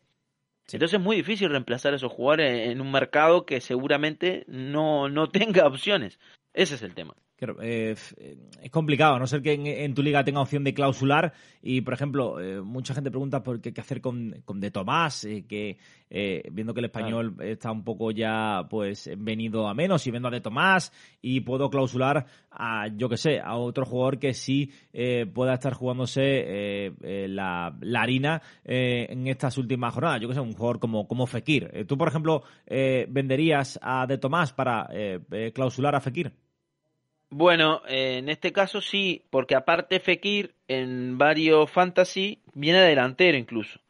[0.72, 5.28] Entonces es muy difícil reemplazar a esos jugadores en un mercado que seguramente no, no
[5.30, 6.18] tenga opciones.
[6.52, 7.14] Ese es el tema.
[7.62, 7.94] Eh,
[8.62, 11.32] es complicado, a no ser que en, tu liga tenga opción de clausular.
[11.62, 15.24] Y, por ejemplo, eh, mucha gente pregunta por qué, qué hacer con, con De Tomás,
[15.24, 15.78] eh, que
[16.50, 20.30] viendo que el español está un poco ya pues venido a menos y vendo a
[20.30, 24.70] De Tomás y puedo clausular a, yo que sé, a otro jugador que sí
[25.32, 26.92] pueda estar jugándose
[27.28, 30.20] la, la, harina en estas últimas jornadas.
[30.20, 31.86] Yo que sé, un jugador como, como Fekir.
[31.88, 34.90] ¿Tú, por ejemplo, venderías a De Tomás para
[35.54, 36.34] clausular a Fekir?
[37.34, 43.80] Bueno, eh, en este caso sí, porque aparte Fekir en varios fantasy viene delantero incluso.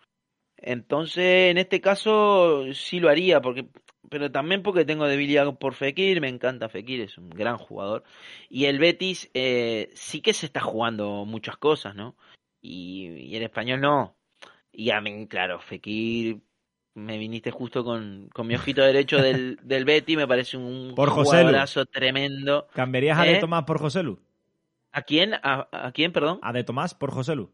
[0.56, 3.66] Entonces, en este caso sí lo haría, porque
[4.08, 8.04] pero también porque tengo debilidad por Fekir, me encanta Fekir, es un gran jugador.
[8.48, 12.16] Y el Betis eh, sí que se está jugando muchas cosas, ¿no?
[12.60, 14.16] Y, y el español no.
[14.72, 16.42] Y a mí, claro, Fekir
[16.94, 21.10] me viniste justo con, con mi ojito derecho del, del Betty, me parece un por
[21.10, 22.66] jugadorazo tremendo.
[22.74, 23.40] ¿Cambiarías a De ¿Eh?
[23.40, 24.18] Tomás por José Lu?
[24.92, 25.34] ¿A quién?
[25.34, 26.38] ¿A, ¿A, quién, perdón?
[26.42, 27.50] A De Tomás por José Lu.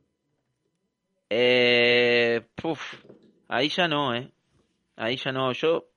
[1.31, 2.47] Eh,
[3.49, 4.31] ahí ya no, ¿eh?
[4.97, 5.89] Ahí ya no, yo,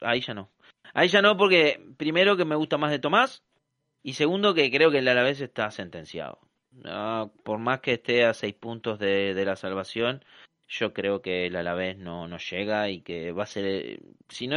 [0.00, 0.50] ahí ya no.
[0.94, 3.42] Ahí ya no porque primero que me gusta más de Tomás
[4.02, 6.40] y segundo que creo que el Alavés está sentenciado.
[7.42, 10.24] Por más que esté a seis puntos de, de la salvación,
[10.68, 14.56] yo creo que el Alavés no, no llega y que va a ser, si no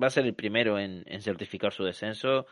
[0.00, 2.46] va a ser el primero en, en certificar su descenso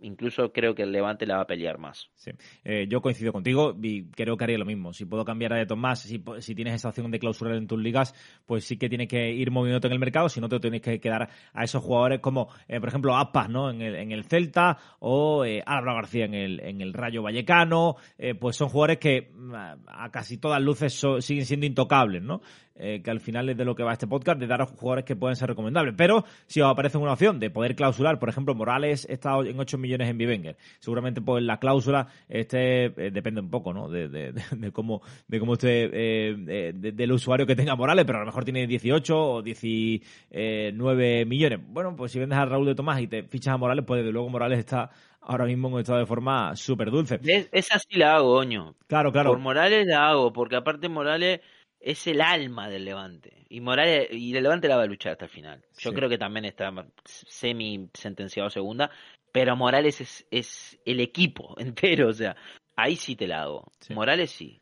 [0.00, 2.10] incluso creo que el Levante la va a pelear más.
[2.14, 2.32] Sí.
[2.64, 4.92] Eh, yo coincido contigo y creo que haría lo mismo.
[4.92, 7.80] Si puedo cambiar a De Tomás, si, si tienes esa opción de clausurar en tus
[7.80, 8.14] ligas,
[8.46, 11.00] pues sí que tienes que ir moviéndote en el mercado, si no te tienes que
[11.00, 13.70] quedar a esos jugadores como, eh, por ejemplo, Aspas ¿no?
[13.70, 17.96] en, el, en el Celta o eh, Álvaro García en el, en el Rayo Vallecano,
[18.18, 22.40] eh, pues son jugadores que mm, a casi todas luces siguen siendo intocables, ¿no?
[22.82, 25.04] Eh, que al final es de lo que va este podcast, de dar a jugadores
[25.04, 25.94] que pueden ser recomendables.
[25.96, 29.76] Pero si os aparece una opción de poder clausular, por ejemplo, Morales está en 8
[29.76, 33.90] millones en Bivenger, seguramente pues la cláusula este eh, depende un poco, ¿no?
[33.90, 38.20] De, de, de, cómo, de cómo esté, eh, del usuario que tenga Morales, pero a
[38.22, 41.60] lo mejor tiene 18 o 19 millones.
[41.68, 44.12] Bueno, pues si vendes a Raúl de Tomás y te fichas a Morales, pues desde
[44.12, 44.90] luego Morales está
[45.20, 47.20] ahora mismo en un estado de forma súper dulce.
[47.52, 48.74] esa sí la hago, Oño.
[48.86, 49.30] Claro, claro.
[49.30, 51.40] Por Morales la hago, porque aparte Morales
[51.80, 53.46] es el alma del Levante.
[53.48, 55.62] Y Morales, y el Levante la va a luchar hasta el final.
[55.78, 56.70] Yo creo que también está
[57.04, 58.90] semi sentenciado segunda,
[59.32, 62.36] pero Morales es, es el equipo entero, o sea,
[62.76, 63.72] ahí sí te la hago.
[63.90, 64.60] Morales sí.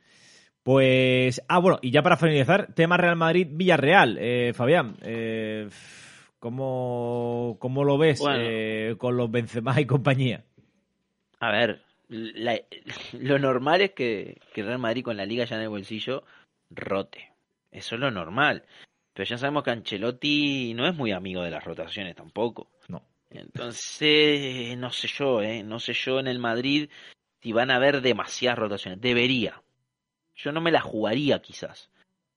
[0.62, 4.18] Pues, ah, bueno, y ya para finalizar, tema Real Madrid-Villarreal.
[4.20, 5.68] Eh, Fabián, eh,
[6.38, 10.44] ¿cómo, ¿cómo, lo ves eh, con los Benzema y compañía?
[11.40, 11.80] A ver,
[13.12, 16.24] lo normal es que, que Real Madrid con la liga ya en el bolsillo
[16.70, 17.32] rote.
[17.70, 18.64] Eso es lo normal.
[19.12, 22.70] Pero ya sabemos que Ancelotti no es muy amigo de las rotaciones tampoco.
[22.88, 23.02] No.
[23.30, 25.62] Entonces, no sé yo, ¿eh?
[25.62, 26.88] No sé yo en el Madrid
[27.40, 29.00] si van a haber demasiadas rotaciones.
[29.00, 29.62] Debería.
[30.34, 31.90] Yo no me las jugaría quizás.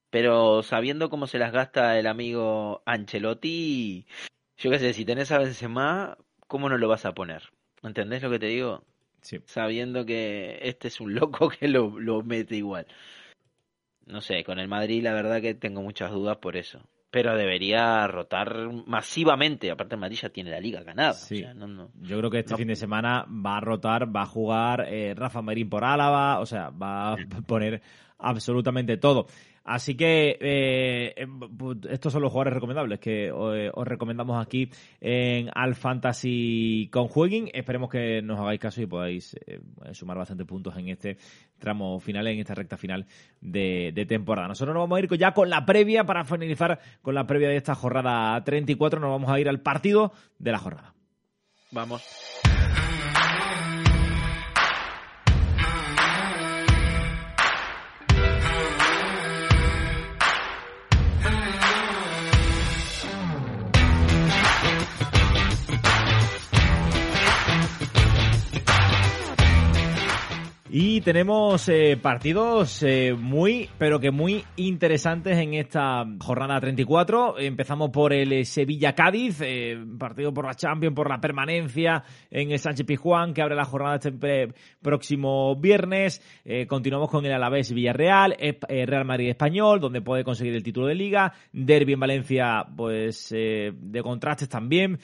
[0.10, 4.06] Pero sabiendo cómo se las gasta el amigo Ancelotti,
[4.58, 6.18] yo qué sé, si tenés a Benzema,
[6.48, 7.44] ¿cómo no lo vas a poner?
[7.82, 8.84] ¿Entendés lo que te digo?
[9.22, 9.40] Sí.
[9.46, 12.88] Sabiendo que este es un loco que lo, lo mete igual
[14.06, 16.80] no sé, con el Madrid la verdad que tengo muchas dudas por eso.
[17.10, 19.70] Pero debería rotar masivamente.
[19.70, 21.12] Aparte, el Madrid ya tiene la liga ganada.
[21.12, 21.44] Sí.
[22.00, 25.42] Yo creo que este fin de semana va a rotar, va a jugar eh, Rafa
[25.42, 26.40] Marín por Álava.
[26.40, 27.82] O sea, va a poner
[28.18, 29.28] absolutamente todo.
[29.64, 31.40] Así que eh, em,
[31.90, 34.70] estos son los jugadores recomendables que eh, os recomendamos aquí
[35.00, 37.52] en Al Fantasy Conjuguing.
[37.54, 39.60] Esperemos que nos hagáis caso y podáis eh,
[39.94, 41.18] sumar bastantes puntos en este
[41.60, 43.06] tramo final, en esta recta final
[43.40, 44.48] de, de, temporada.
[44.48, 47.58] Nosotros nos vamos a ir ya con la previa para finalizar con la previa de
[47.58, 49.00] esta jornada 34.
[49.00, 50.96] Nos vamos a ir al partido de la jornada.
[51.72, 52.04] Vamos.
[70.74, 77.40] Y tenemos eh, partidos eh, muy, pero que muy interesantes en esta jornada 34.
[77.40, 79.42] Empezamos por el eh, Sevilla-Cádiz,
[80.00, 84.54] partido por la Champions, por la permanencia en el Sánchez que abre la jornada este
[84.82, 86.22] próximo viernes.
[86.70, 88.38] continuamos con el Alavés-Villarreal,
[88.70, 91.34] Real Madrid-Español, donde puede conseguir el título de Liga.
[91.52, 95.00] Derby en Valencia, pues de contrastes también.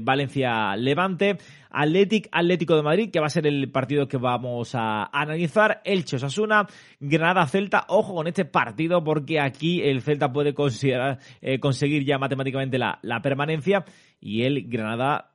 [0.00, 1.38] Valencia-Levante.
[1.72, 5.80] Athletic Atlético de Madrid, que va a ser el partido que vamos a analizar.
[5.84, 6.66] El Osasuna,
[7.00, 7.86] Granada Celta.
[7.88, 12.98] Ojo con este partido porque aquí el Celta puede considerar, eh, conseguir ya matemáticamente la,
[13.22, 13.84] permanencia
[14.20, 15.28] y el Granada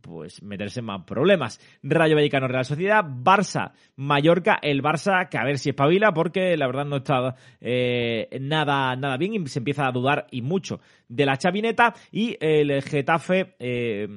[0.00, 1.60] pues meterse más problemas.
[1.82, 6.66] Rayo Vallecano Real Sociedad, Barça Mallorca, el Barça que a ver si espabila porque la
[6.66, 10.80] verdad no está eh, nada, nada bien y se empieza a dudar y mucho
[11.14, 14.08] de la chavineta y el Getafe eh,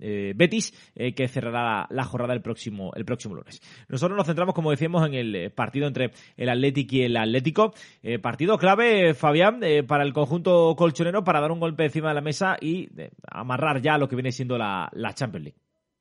[0.00, 0.72] eh, Betis
[1.14, 3.60] que cerrará la, jornada el próximo, el próximo lunes.
[3.88, 7.74] Nosotros nos centramos, como decíamos, en el partido entre el Atlético y el Atlético.
[8.22, 12.56] partido clave, Fabián, para el conjunto colchonero para dar un golpe encima de la mesa
[12.60, 12.88] y
[13.26, 15.34] amarrar ya lo que viene siendo la, la Champions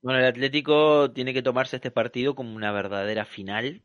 [0.02, 3.82] bueno, el Atlético tiene que tomarse este partido como una verdadera final,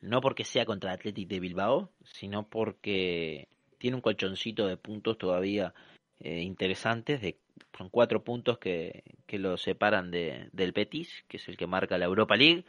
[0.00, 3.48] no porque sea contra el Atlético de Bilbao, sino porque
[3.82, 5.74] tiene un colchoncito de puntos todavía
[6.20, 7.40] eh, interesantes, de,
[7.76, 11.98] son cuatro puntos que, que lo separan de, del Betis, que es el que marca
[11.98, 12.64] la Europa League,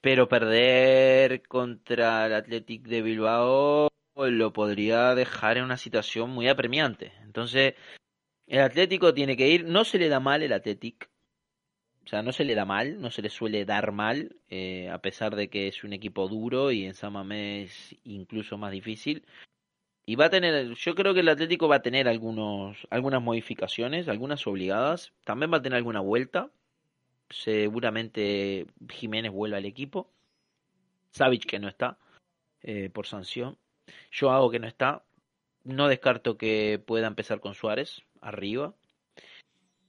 [0.00, 7.12] pero perder contra el Atlético de Bilbao lo podría dejar en una situación muy apremiante.
[7.22, 7.74] Entonces,
[8.48, 11.06] el Atlético tiene que ir, no se le da mal el Atlético,
[12.04, 14.98] o sea, no se le da mal, no se le suele dar mal, eh, a
[14.98, 19.24] pesar de que es un equipo duro y en Samamé es incluso más difícil.
[20.04, 24.08] Y va a tener, yo creo que el Atlético va a tener algunos, algunas modificaciones,
[24.08, 25.12] algunas obligadas.
[25.24, 26.50] También va a tener alguna vuelta.
[27.30, 30.10] Seguramente Jiménez vuelve al equipo.
[31.12, 31.98] Savic que no está
[32.62, 33.58] eh, por sanción.
[34.18, 35.04] Joao que no está.
[35.64, 38.74] No descarto que pueda empezar con Suárez arriba.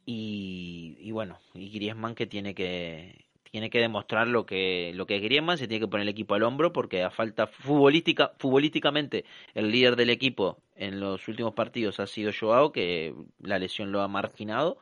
[0.06, 5.22] Y, bueno, y Griezmann que tiene que tiene que demostrar lo que lo que es
[5.22, 9.70] Griezmann, se tiene que poner el equipo al hombro porque a falta futbolística futbolísticamente el
[9.70, 14.08] líder del equipo en los últimos partidos ha sido Joao que la lesión lo ha
[14.08, 14.80] marginado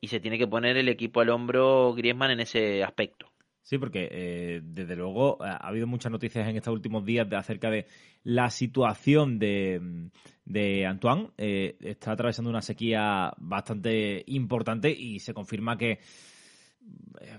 [0.00, 3.30] y se tiene que poner el equipo al hombro Griezmann en ese aspecto.
[3.62, 7.70] Sí, porque eh, desde luego ha habido muchas noticias en estos últimos días de, acerca
[7.70, 7.86] de
[8.24, 10.10] la situación de,
[10.44, 11.30] de Antoine.
[11.38, 16.00] Eh, está atravesando una sequía bastante importante y se confirma que,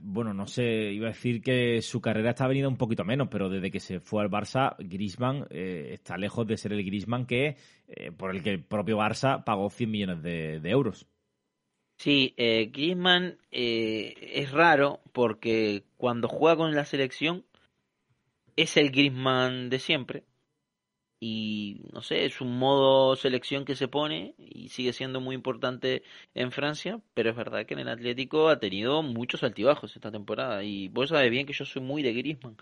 [0.01, 3.49] bueno, no sé, iba a decir que su carrera está venida un poquito menos, pero
[3.49, 7.57] desde que se fue al Barça, Griezmann está lejos de ser el Griezmann que
[8.17, 11.07] por el que el propio Barça pagó 100 millones de euros.
[11.99, 17.43] Sí, eh, Griezmann eh, es raro porque cuando juega con la selección
[18.55, 20.23] es el Griezmann de siempre
[21.19, 26.03] y no sé, es un modo selección que se pone y sigue siendo muy importante
[26.33, 30.63] en Francia, pero es verdad que en el Atlético ha tenido muchos altibajos esta temporada
[30.63, 32.57] y vos sabés bien que yo soy muy de Griezmann.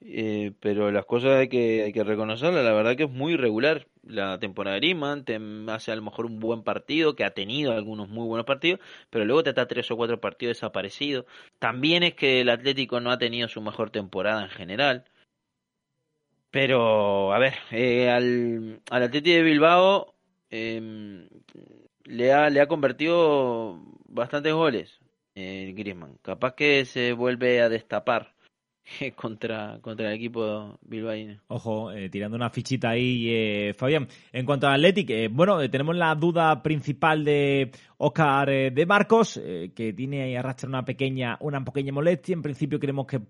[0.00, 3.88] Eh, pero las cosas hay que, hay que reconocerlas, la verdad que es muy irregular
[4.06, 7.72] la temporada de Griezmann, te hace a lo mejor un buen partido, que ha tenido
[7.72, 11.26] algunos muy buenos partidos, pero luego te está tres o cuatro partidos desaparecidos.
[11.58, 15.04] También es que el Atlético no ha tenido su mejor temporada en general.
[16.56, 20.14] Pero, a ver, eh, al, al de Bilbao
[20.48, 21.28] em,
[22.04, 24.98] le, ha, le ha convertido bastantes goles
[25.34, 26.16] eh, Griezmann.
[26.22, 28.32] Capaz que se vuelve a destapar
[29.16, 31.40] contra, contra el equipo bilbaíno.
[31.48, 34.08] Ojo, eh, tirando una fichita ahí, eh, Fabián.
[34.32, 39.40] En cuanto al Athletic, eh, bueno, tenemos la duda principal de Oscar de Marcos,
[39.74, 42.34] que tiene y arrastra una pequeña, una pequeña molestia.
[42.34, 43.20] En principio creemos que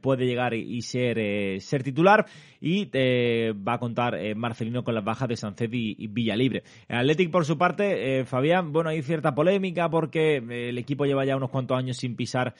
[0.00, 2.26] puede llegar y, ser, ser titular.
[2.60, 6.62] Y va a contar Marcelino con las bajas de Sancet y, y Villalibre.
[6.88, 11.36] El Athletic, por su parte, Fabián, bueno, hay cierta polémica porque el equipo lleva ya
[11.36, 12.54] unos cuantos años sin pisar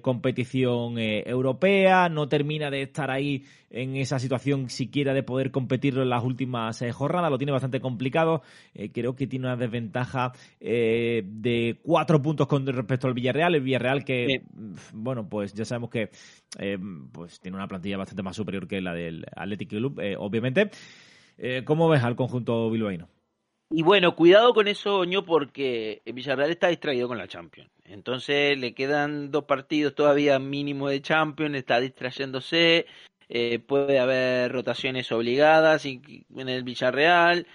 [0.00, 6.08] competición europea no termina de estar ahí en esa situación siquiera de poder competirlo en
[6.08, 8.42] las últimas eh, jornadas, lo tiene bastante complicado,
[8.74, 10.77] eh, creo que tiene una desventaja eh,
[11.24, 14.42] de cuatro puntos con respecto al Villarreal, el Villarreal que,
[14.92, 16.10] bueno, pues ya sabemos que
[17.12, 20.70] pues tiene una plantilla bastante más superior que la del Athletic Club, obviamente.
[21.64, 23.08] ¿Cómo ves al conjunto bilbaíno?
[23.70, 27.70] Y bueno, cuidado con eso, Oño, porque el Villarreal está distraído con la Champions.
[27.84, 32.86] Entonces le quedan dos partidos todavía mínimo de Champions, está distrayéndose,
[33.28, 37.46] eh, puede haber rotaciones obligadas en el Villarreal.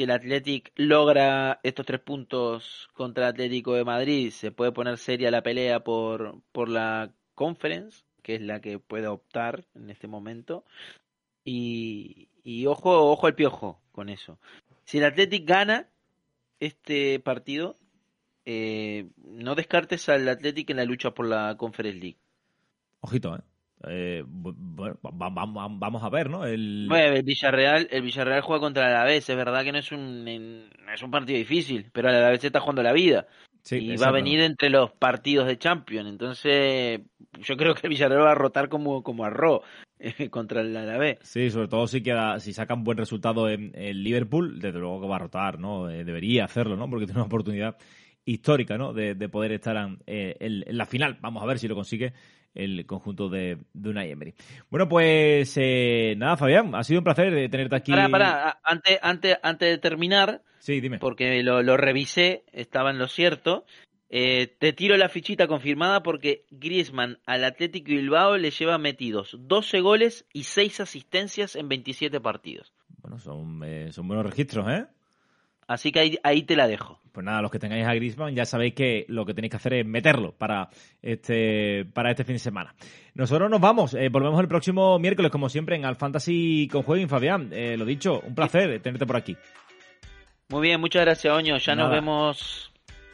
[0.00, 4.96] Si el Athletic logra estos tres puntos contra el Atlético de Madrid, se puede poner
[4.96, 10.08] seria la pelea por, por la Conference, que es la que puede optar en este
[10.08, 10.64] momento.
[11.44, 14.38] Y, y ojo, ojo al piojo con eso.
[14.84, 15.86] Si el Athletic gana
[16.60, 17.76] este partido,
[18.46, 22.18] eh, no descartes al Athletic en la lucha por la Conference League.
[23.02, 23.42] Ojito, ¿eh?
[23.88, 26.44] Eh, bueno, vamos a ver, ¿no?
[26.44, 26.86] El...
[26.88, 30.68] Bueno, el Villarreal, el Villarreal juega contra el Alavés, es verdad que no es un,
[30.92, 33.26] es un partido difícil, pero el Alavés está jugando la vida.
[33.70, 37.00] y va a venir entre los partidos de Champions, entonces
[37.40, 39.62] yo creo que el Villarreal va a rotar como, como arroz
[39.98, 41.18] eh, contra el Alavés.
[41.22, 45.08] Sí, sobre todo si queda, si sacan buen resultado en el Liverpool, desde luego que
[45.08, 45.88] va a rotar, ¿no?
[45.88, 46.88] Eh, debería hacerlo, ¿no?
[46.90, 47.78] Porque tiene una oportunidad
[48.26, 48.92] histórica, ¿no?
[48.92, 49.74] De, poder estar
[50.06, 51.18] en, la final.
[51.22, 52.12] Vamos a ver si lo consigue
[52.54, 54.34] el conjunto de, de Unai Emery.
[54.70, 57.92] Bueno, pues eh, nada, Fabián, ha sido un placer eh, tenerte aquí.
[57.92, 60.98] Para, para, antes, antes, antes de terminar, sí, dime.
[60.98, 63.64] porque lo, lo revisé, estaba en lo cierto.
[64.12, 69.80] Eh, te tiro la fichita confirmada porque Griezmann al Atlético Bilbao le lleva metidos 12
[69.80, 72.72] goles y 6 asistencias en 27 partidos.
[73.02, 74.86] Bueno, son, son buenos registros, ¿eh?
[75.70, 76.98] Así que ahí, te la dejo.
[77.12, 79.74] Pues nada, los que tengáis a Griezmann ya sabéis que lo que tenéis que hacer
[79.74, 80.68] es meterlo para
[81.00, 82.74] este, para este fin de semana.
[83.14, 87.08] Nosotros nos vamos, eh, volvemos el próximo miércoles, como siempre, en Al Fantasy con Jueguin,
[87.08, 87.50] Fabián.
[87.52, 89.36] Eh, lo dicho, un placer tenerte por aquí.
[90.48, 91.56] Muy bien, muchas gracias, Oño.
[91.58, 92.69] Ya nos vemos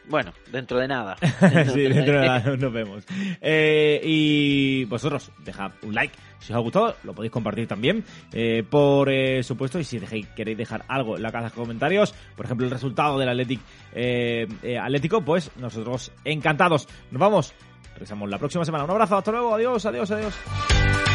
[0.08, 1.16] bueno, dentro de nada.
[1.72, 3.04] sí, dentro de nada nos vemos.
[3.40, 8.62] Eh, y vosotros, dejad un like si os ha gustado, lo podéis compartir también, eh,
[8.68, 9.98] por eh, supuesto, y si
[10.36, 13.60] queréis dejar algo en la caja de comentarios, por ejemplo, el resultado del Athletic,
[14.80, 16.86] Atlético, pues nosotros encantados.
[17.10, 17.54] Nos vamos,
[17.94, 18.84] regresamos la próxima semana.
[18.84, 21.05] Un abrazo, hasta luego, adiós, adiós, adiós.